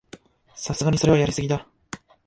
[0.55, 1.67] さすがにそれはやりすぎだ